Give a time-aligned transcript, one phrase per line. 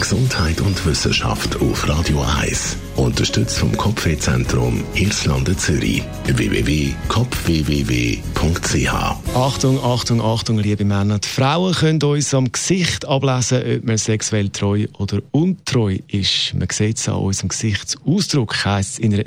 [0.00, 2.78] Gesundheit und Wissenschaft auf Radio 1.
[2.96, 6.02] Unterstützt vom Kopfwehzentrum Irlande Zürich.
[6.24, 8.88] www.kopfwww.ch
[9.34, 11.18] Achtung, Achtung, Achtung, liebe Männer.
[11.18, 16.54] Die Frauen können uns am Gesicht ablesen, ob man sexuell treu oder untreu ist.
[16.54, 19.24] Man sieht es an unserem Gesichtsausdruck, heisst es in einer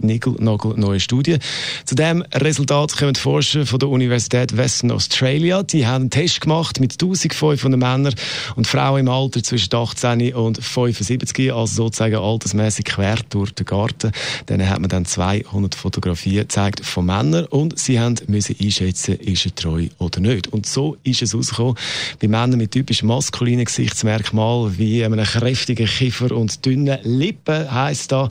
[0.76, 1.38] neuen Studie.
[1.86, 5.64] Zu dem Resultat kommen die Forscher von der Universität Western Australia.
[5.64, 8.16] Die haben einen Test gemacht mit 1500 Männern
[8.56, 14.12] und Frauen im Alter zwischen 18 und 75, also sozusagen altersmäßig quer durch den Garten.
[14.48, 19.46] Dann hat man dann 200 Fotografien gezeigt von Männern und sie haben müssen einschätzen, ist
[19.46, 20.48] er treu oder nicht.
[20.48, 21.76] Und so ist es rausgekommen.
[22.22, 28.30] Bei Männern mit typisch maskulinen Gesichtsmerkmalen wie einem kräftigen Kiefer und dünnen Lippen heisst da,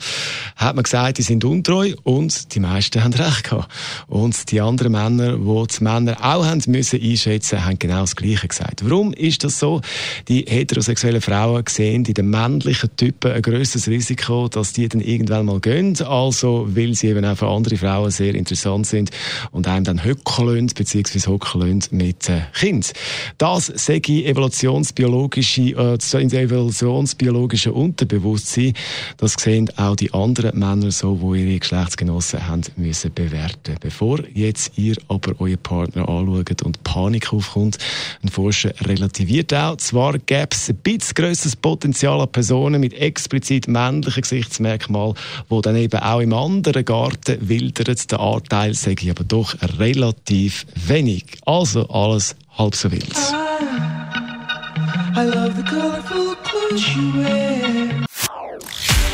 [0.55, 3.71] hat man gesagt, die sind untreu und die meisten haben recht gehabt.
[4.07, 8.47] Und die anderen Männer, die die Männer auch haben müssen einschätzen, haben genau das Gleiche
[8.47, 8.83] gesagt.
[8.83, 9.81] Warum ist das so?
[10.27, 15.45] Die heterosexuellen Frauen sehen in den männlichen Typen ein grösseres Risiko, dass die dann irgendwann
[15.45, 15.99] mal gehen.
[16.01, 19.11] Also, weil sie eben auch für andere Frauen sehr interessant sind
[19.51, 22.93] und einem dann hocken lassen, beziehungsweise hocken lassen mit äh, Kind.
[23.37, 28.73] Das sage ich evolutionsbiologische, äh, evolutionsbiologische Unterbewusstsein.
[29.17, 33.75] Das sehen auch die anderen Männer so, wo ihre Geschlechtsgenossen haben müssen bewerten.
[33.79, 37.77] Bevor jetzt ihr aber euren Partner anschaut und Panik aufkommt,
[38.23, 43.67] ein Forscher relativiert auch, zwar gäbe es ein bisschen grösseres Potenzial an Personen mit explizit
[43.67, 45.15] männlichen Gesichtsmerkmalen,
[45.49, 47.95] die dann eben auch im anderen Garten wildern.
[48.09, 51.25] Der Anteil sage ich aber doch relativ wenig.
[51.45, 53.13] Also alles halb so wild.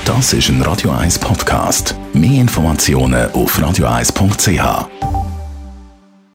[0.05, 1.95] Das ist ein Radio 1 Podcast.
[2.13, 5.08] Mehr Informationen auf radio1.ch.